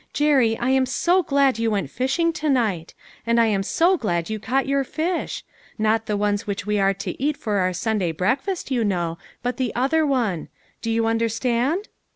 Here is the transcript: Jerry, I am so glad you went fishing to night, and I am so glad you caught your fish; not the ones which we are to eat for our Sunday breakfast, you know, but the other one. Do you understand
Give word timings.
Jerry, 0.13 0.57
I 0.57 0.71
am 0.71 0.87
so 0.87 1.21
glad 1.21 1.59
you 1.59 1.69
went 1.69 1.91
fishing 1.91 2.33
to 2.33 2.49
night, 2.49 2.95
and 3.23 3.39
I 3.39 3.45
am 3.45 3.61
so 3.61 3.97
glad 3.97 4.31
you 4.31 4.39
caught 4.39 4.65
your 4.65 4.83
fish; 4.83 5.43
not 5.77 6.07
the 6.07 6.17
ones 6.17 6.47
which 6.47 6.65
we 6.65 6.79
are 6.79 6.95
to 6.95 7.21
eat 7.21 7.37
for 7.37 7.57
our 7.59 7.71
Sunday 7.71 8.11
breakfast, 8.11 8.71
you 8.71 8.83
know, 8.83 9.19
but 9.43 9.57
the 9.57 9.71
other 9.75 10.03
one. 10.03 10.49
Do 10.81 10.89
you 10.89 11.05
understand 11.05 11.87